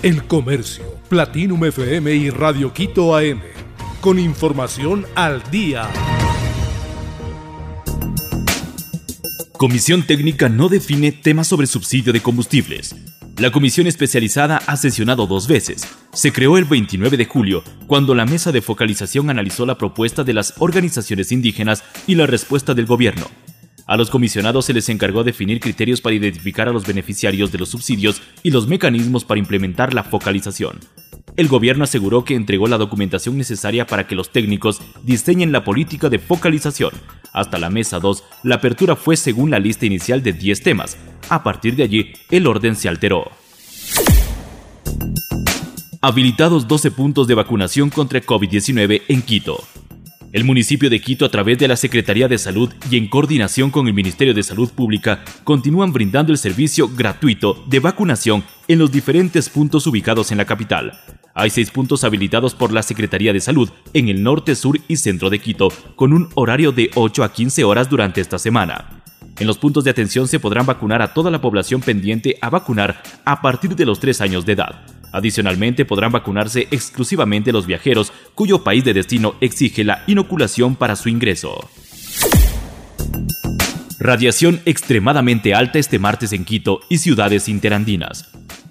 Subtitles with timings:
[0.00, 3.40] El Comercio, Platinum FM y Radio Quito AM.
[4.00, 5.88] Con información al día.
[9.54, 12.94] Comisión Técnica no define temas sobre subsidio de combustibles.
[13.38, 15.84] La comisión especializada ha sesionado dos veces.
[16.12, 20.32] Se creó el 29 de julio, cuando la mesa de focalización analizó la propuesta de
[20.32, 23.26] las organizaciones indígenas y la respuesta del gobierno.
[23.88, 27.70] A los comisionados se les encargó definir criterios para identificar a los beneficiarios de los
[27.70, 30.78] subsidios y los mecanismos para implementar la focalización.
[31.36, 36.10] El gobierno aseguró que entregó la documentación necesaria para que los técnicos diseñen la política
[36.10, 36.90] de focalización.
[37.32, 40.98] Hasta la mesa 2, la apertura fue según la lista inicial de 10 temas.
[41.30, 43.30] A partir de allí, el orden se alteró.
[46.02, 49.64] Habilitados 12 puntos de vacunación contra COVID-19 en Quito.
[50.30, 53.88] El municipio de Quito, a través de la Secretaría de Salud y en coordinación con
[53.88, 59.48] el Ministerio de Salud Pública, continúan brindando el servicio gratuito de vacunación en los diferentes
[59.48, 61.00] puntos ubicados en la capital.
[61.32, 65.30] Hay seis puntos habilitados por la Secretaría de Salud en el norte, sur y centro
[65.30, 69.02] de Quito, con un horario de 8 a 15 horas durante esta semana.
[69.38, 73.02] En los puntos de atención se podrán vacunar a toda la población pendiente a vacunar
[73.24, 74.84] a partir de los 3 años de edad.
[75.12, 81.08] Adicionalmente podrán vacunarse exclusivamente los viajeros cuyo país de destino exige la inoculación para su
[81.08, 81.68] ingreso.
[84.00, 88.30] Radiación extremadamente alta este martes en Quito y ciudades interandinas.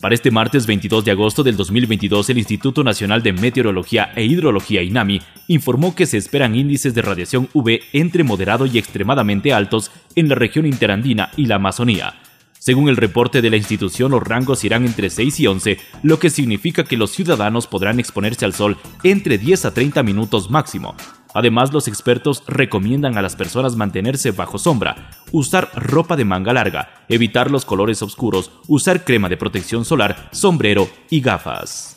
[0.00, 4.80] Para este martes 22 de agosto del 2022, el Instituto Nacional de Meteorología e Hidrología
[4.84, 10.28] INAMI informó que se esperan índices de radiación UV entre moderado y extremadamente altos en
[10.28, 12.14] la región interandina y la Amazonía,
[12.58, 16.30] según el reporte de la institución, los rangos irán entre 6 y 11, lo que
[16.30, 20.94] significa que los ciudadanos podrán exponerse al sol entre 10 a 30 minutos máximo.
[21.34, 27.04] Además, los expertos recomiendan a las personas mantenerse bajo sombra, usar ropa de manga larga,
[27.08, 31.96] evitar los colores oscuros, usar crema de protección solar, sombrero y gafas.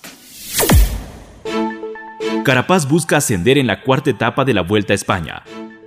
[2.44, 5.44] Carapaz busca ascender en la cuarta etapa de la Vuelta a España.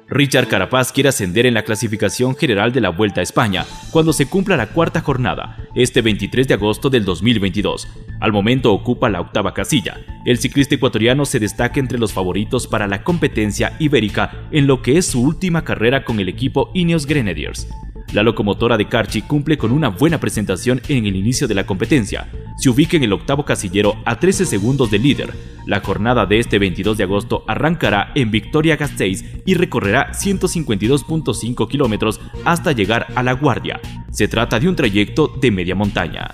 [0.08, 4.26] Richard Carapaz quiere ascender en la clasificación general de la Vuelta a España cuando se
[4.26, 7.88] cumpla la cuarta jornada, este 23 de agosto del 2022.
[8.20, 9.98] Al momento ocupa la octava casilla.
[10.26, 14.98] El ciclista ecuatoriano se destaca entre los favoritos para la competencia ibérica en lo que
[14.98, 17.66] es su última carrera con el equipo Ineos Grenadiers.
[18.12, 22.28] La locomotora de Carchi cumple con una buena presentación en el inicio de la competencia.
[22.56, 25.34] Se ubica en el octavo casillero a 13 segundos del líder.
[25.66, 32.72] La jornada de este 22 de agosto arrancará en Victoria-Gasteiz y recorrerá 152.5 kilómetros hasta
[32.72, 33.80] llegar a La Guardia.
[34.10, 36.30] Se trata de un trayecto de media montaña.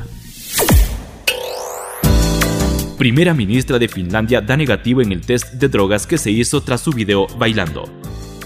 [2.99, 6.83] Primera ministra de Finlandia da negativo en el test de drogas que se hizo tras
[6.83, 7.85] su video bailando.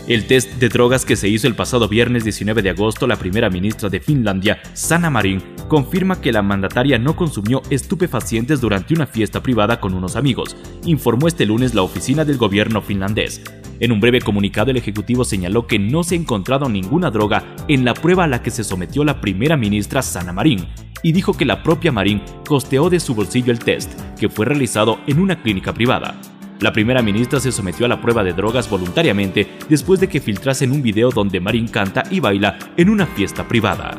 [0.07, 3.51] El test de drogas que se hizo el pasado viernes 19 de agosto, la primera
[3.51, 9.43] ministra de Finlandia, Sanna Marin, confirma que la mandataria no consumió estupefacientes durante una fiesta
[9.43, 13.43] privada con unos amigos, informó este lunes la oficina del gobierno finlandés.
[13.81, 17.85] En un breve comunicado, el Ejecutivo señaló que no se ha encontrado ninguna droga en
[17.85, 20.67] la prueba a la que se sometió la primera ministra Sanna Marin,
[21.03, 24.99] y dijo que la propia Marin costeó de su bolsillo el test, que fue realizado
[25.07, 26.15] en una clínica privada.
[26.61, 30.73] La primera ministra se sometió a la prueba de drogas voluntariamente después de que filtrasen
[30.73, 33.99] un video donde Marín canta y baila en una fiesta privada.